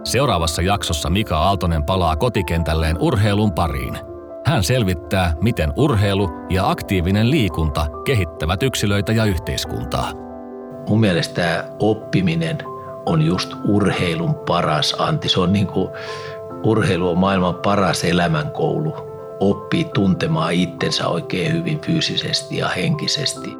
Seuraavassa 0.04 0.62
jaksossa 0.62 1.10
Mika 1.10 1.38
Aaltonen 1.38 1.84
palaa 1.84 2.16
kotikentälleen 2.16 2.96
urheilun 2.98 3.52
pariin– 3.52 3.98
hän 4.46 4.64
selvittää, 4.64 5.32
miten 5.40 5.72
urheilu 5.76 6.30
ja 6.50 6.70
aktiivinen 6.70 7.30
liikunta 7.30 7.86
kehittävät 8.04 8.62
yksilöitä 8.62 9.12
ja 9.12 9.24
yhteiskuntaa. 9.24 10.12
Mun 10.88 11.00
mielestä 11.00 11.64
oppiminen 11.78 12.58
on 13.06 13.22
just 13.22 13.52
urheilun 13.64 14.34
paras 14.34 14.96
anti. 14.98 15.28
Se 15.28 15.40
on 15.40 15.52
niin 15.52 15.66
kuin, 15.66 15.88
urheilu 16.64 17.08
on 17.08 17.18
maailman 17.18 17.54
paras 17.54 18.04
elämänkoulu. 18.04 18.94
Oppii 19.40 19.84
tuntemaan 19.84 20.52
itsensä 20.52 21.08
oikein 21.08 21.52
hyvin 21.52 21.80
fyysisesti 21.80 22.56
ja 22.56 22.68
henkisesti. 22.68 23.50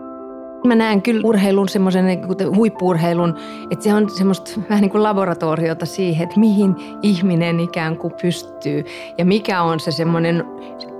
Mä 0.66 0.74
näen 0.74 1.02
kyllä 1.02 1.20
urheilun 1.24 1.68
semmoisen 1.68 2.06
niin 2.06 2.56
huippuurheilun, 2.56 3.34
että 3.70 3.84
se 3.84 3.94
on 3.94 4.10
semmoista 4.10 4.50
vähän 4.70 4.80
niin 4.82 4.90
kuin 4.90 5.02
laboratoriota 5.02 5.86
siihen, 5.86 6.24
että 6.24 6.40
mihin 6.40 6.76
ihminen 7.02 7.60
ikään 7.60 7.96
kuin 7.96 8.14
pystyy 8.22 8.84
ja 9.18 9.24
mikä 9.24 9.62
on 9.62 9.80
se 9.80 9.90
semmoinen 9.90 10.44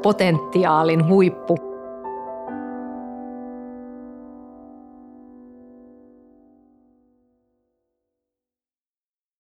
potentiaalin 0.03 1.09
huippu. 1.09 1.74